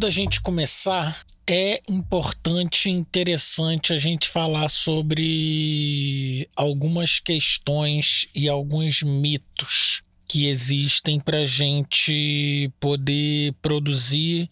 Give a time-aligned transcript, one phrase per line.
[0.00, 9.02] da gente começar, é importante e interessante a gente falar sobre algumas questões e alguns
[9.02, 14.48] mitos que existem para a gente poder produzir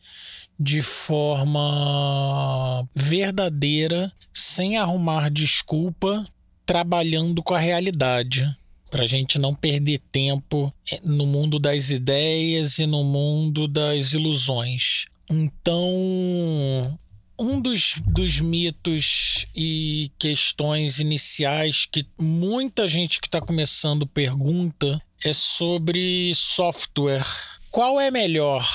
[0.59, 6.27] de forma verdadeira, sem arrumar desculpa,
[6.67, 8.53] trabalhando com a realidade.
[8.91, 14.15] Para a gente não perder tempo é, no mundo das ideias e no mundo das
[14.15, 15.05] ilusões.
[15.31, 16.99] Então,
[17.39, 25.33] um dos, dos mitos e questões iniciais que muita gente que está começando pergunta é
[25.33, 27.27] sobre software.
[27.71, 28.67] Qual é melhor,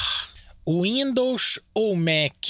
[0.67, 2.49] Windows ou Mac?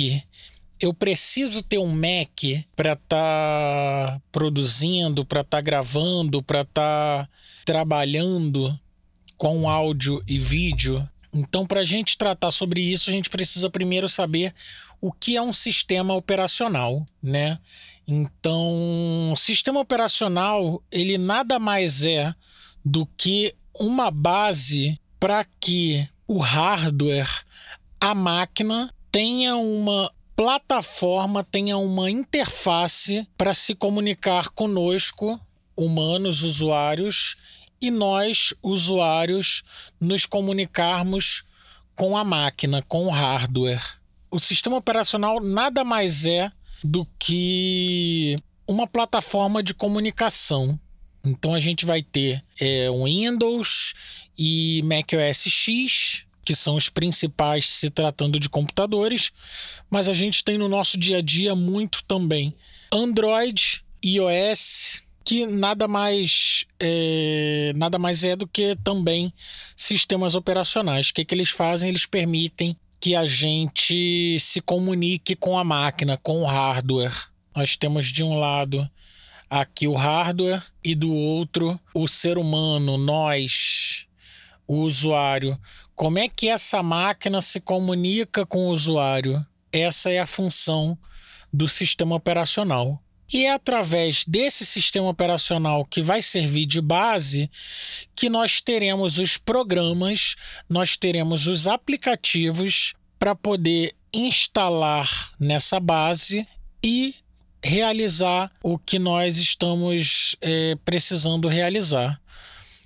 [0.79, 7.25] Eu preciso ter um Mac para estar tá produzindo, para estar tá gravando, para estar
[7.25, 7.29] tá
[7.63, 8.77] trabalhando
[9.37, 11.07] com áudio e vídeo.
[11.33, 14.53] Então, para a gente tratar sobre isso, a gente precisa primeiro saber
[15.01, 17.59] o que é um sistema operacional, né?
[18.07, 22.33] Então, sistema operacional ele nada mais é
[22.85, 27.43] do que uma base para que o hardware,
[27.99, 35.39] a máquina, tenha uma plataforma, tenha uma interface para se comunicar conosco,
[35.75, 37.37] humanos, usuários,
[37.83, 39.61] e nós, usuários,
[39.99, 41.43] nos comunicarmos
[41.93, 43.83] com a máquina, com o hardware.
[44.31, 46.49] O sistema operacional nada mais é
[46.81, 50.79] do que uma plataforma de comunicação.
[51.25, 53.93] Então a gente vai ter é, Windows
[54.37, 59.31] e macOS X, que são os principais se tratando de computadores,
[59.89, 62.55] mas a gente tem no nosso dia a dia muito também
[62.93, 69.33] Android, iOS, que nada mais é, nada mais é do que também
[69.75, 71.09] sistemas operacionais.
[71.09, 71.89] O que, que eles fazem?
[71.89, 77.27] Eles permitem que a gente se comunique com a máquina, com o hardware.
[77.55, 78.89] Nós temos de um lado
[79.49, 84.07] aqui o hardware e do outro o ser humano, nós,
[84.65, 85.59] o usuário.
[85.95, 89.45] Como é que essa máquina se comunica com o usuário?
[89.69, 90.97] Essa é a função
[91.51, 93.02] do sistema operacional.
[93.33, 97.49] E é através desse sistema operacional que vai servir de base
[98.15, 100.35] que nós teremos os programas,
[100.69, 106.47] nós teremos os aplicativos para poder instalar nessa base
[106.83, 107.15] e
[107.63, 112.21] realizar o que nós estamos é, precisando realizar.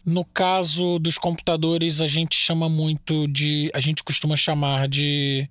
[0.06, 3.70] No caso dos computadores, a gente chama muito de.
[3.74, 5.50] A gente costuma chamar de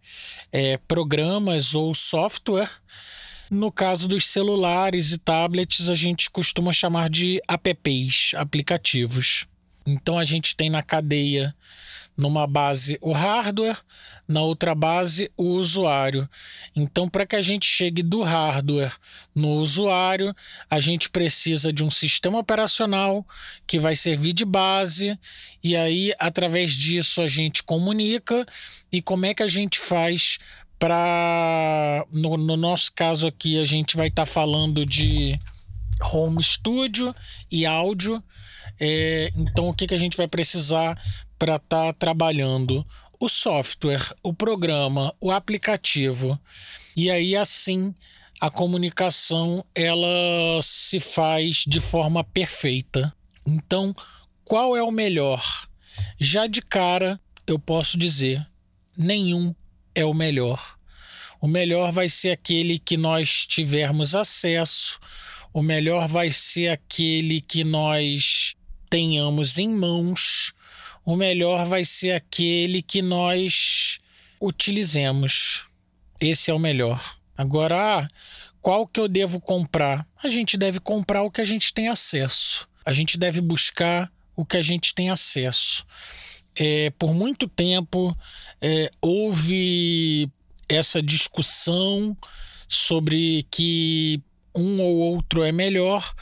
[0.50, 2.70] é, programas ou software.
[3.50, 9.46] No caso dos celulares e tablets, a gente costuma chamar de apps, aplicativos.
[9.86, 11.54] Então a gente tem na cadeia
[12.16, 13.76] numa base o hardware,
[14.26, 16.28] na outra base o usuário.
[16.74, 18.96] Então, para que a gente chegue do hardware
[19.34, 20.34] no usuário,
[20.68, 23.24] a gente precisa de um sistema operacional
[23.66, 25.18] que vai servir de base,
[25.62, 28.46] e aí, através disso, a gente comunica.
[28.90, 30.38] E como é que a gente faz
[30.78, 32.04] para.
[32.12, 35.38] No, no nosso caso aqui, a gente vai estar tá falando de
[36.12, 37.14] home studio
[37.50, 38.22] e áudio.
[38.78, 41.00] É, então, o que, que a gente vai precisar
[41.38, 42.86] para estar tá trabalhando
[43.18, 46.38] o software, o programa, o aplicativo.
[46.96, 47.94] E aí assim
[48.40, 53.14] a comunicação ela se faz de forma perfeita.
[53.46, 53.94] Então,
[54.44, 55.42] qual é o melhor?
[56.18, 58.46] Já de cara, eu posso dizer,
[58.96, 59.54] nenhum
[59.96, 60.76] é o melhor.
[61.40, 65.00] O melhor vai ser aquele que nós tivermos acesso,
[65.52, 68.54] o melhor vai ser aquele que nós
[68.90, 70.52] tenhamos em mãos,
[71.04, 73.98] o melhor vai ser aquele que nós
[74.40, 75.64] utilizemos.
[76.20, 77.16] Esse é o melhor.
[77.36, 78.08] Agora, ah,
[78.60, 80.06] qual que eu devo comprar?
[80.22, 82.68] A gente deve comprar o que a gente tem acesso.
[82.84, 85.86] A gente deve buscar o que a gente tem acesso.
[86.58, 88.16] É, por muito tempo
[88.60, 90.30] é, houve
[90.68, 92.16] essa discussão
[92.68, 94.20] sobre que
[94.54, 96.14] um ou outro é melhor,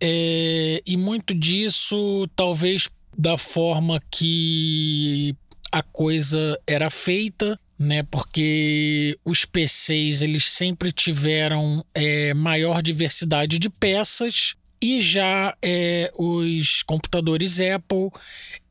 [0.00, 5.34] é, e muito disso talvez da forma que
[5.72, 8.04] a coisa era feita, né?
[8.04, 16.82] Porque os PCs eles sempre tiveram é, maior diversidade de peças e já é, os
[16.84, 18.10] computadores Apple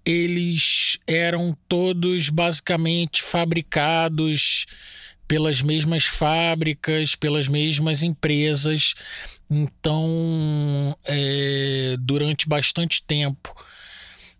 [0.07, 4.65] eles eram todos basicamente fabricados
[5.27, 8.95] pelas mesmas fábricas, pelas mesmas empresas.
[9.50, 13.54] Então, é, durante bastante tempo,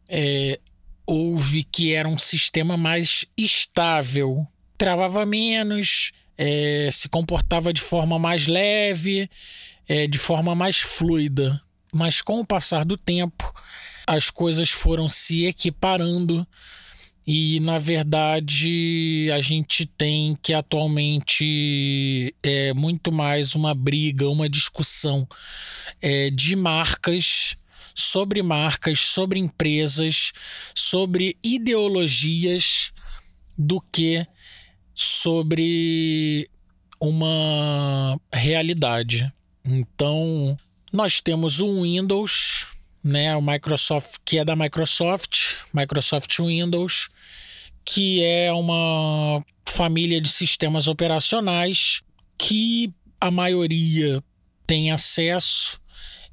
[0.08, 0.58] é,
[1.06, 4.48] houve que era um sistema mais estável
[4.78, 9.30] travava menos, é, se comportava de forma mais leve,
[9.88, 11.60] é, de forma mais fluida.
[11.92, 13.54] Mas com o passar do tempo,
[14.08, 16.48] as coisas foram se equiparando
[17.26, 25.28] e na verdade a gente tem que atualmente é muito mais uma briga, uma discussão
[26.02, 27.58] é, de marcas
[27.94, 30.32] sobre marcas, sobre empresas,
[30.74, 32.94] sobre ideologias
[33.58, 34.26] do que
[34.94, 36.50] sobre
[37.00, 39.32] uma realidade.
[39.66, 40.58] Então,
[40.94, 42.68] nós temos o Windows,
[43.08, 47.08] né, o Microsoft, que é da Microsoft, Microsoft Windows,
[47.86, 52.02] que é uma família de sistemas operacionais
[52.38, 54.22] que a maioria
[54.68, 55.80] tem acesso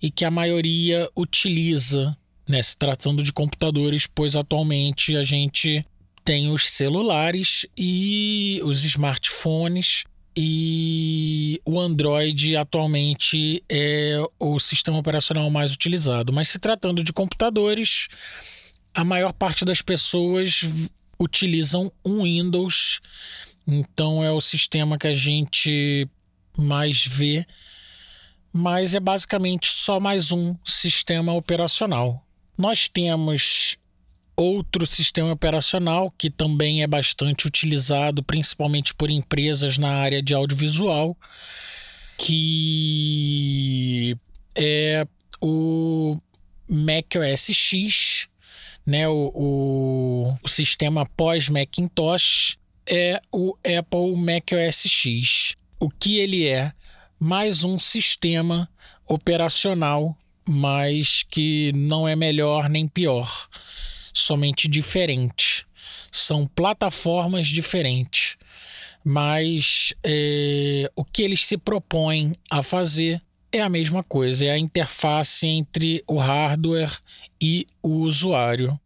[0.02, 2.16] e que a maioria utiliza,
[2.48, 5.86] né, se tratando de computadores, pois atualmente a gente
[6.24, 10.02] tem os celulares e os smartphones
[10.36, 16.32] e o Android atualmente é o sistema operacional mais utilizado.
[16.32, 18.08] Mas se tratando de computadores,
[18.94, 20.62] a maior parte das pessoas
[21.20, 23.00] utilizam um Windows,
[23.66, 26.08] então é o sistema que a gente
[26.56, 27.46] mais vê
[28.56, 32.24] mas é basicamente só mais um sistema operacional.
[32.56, 33.76] Nós temos
[34.36, 41.16] outro sistema operacional que também é bastante utilizado, principalmente por empresas na área de audiovisual,
[42.18, 44.16] que
[44.54, 45.06] é
[45.40, 46.16] o
[46.68, 48.28] macOS X,
[48.86, 49.08] né?
[49.08, 55.56] o, o, o sistema pós-Macintosh é o Apple macOS X.
[55.78, 56.72] O que ele é?
[57.18, 58.68] mais um sistema
[59.06, 60.14] operacional,
[60.46, 63.48] mas que não é melhor nem pior,
[64.14, 65.66] somente diferente.
[66.10, 68.36] São plataformas diferentes,
[69.04, 73.20] mas é, o que eles se propõem a fazer
[73.52, 76.96] é a mesma coisa, é a interface entre o hardware
[77.40, 78.80] e o usuário.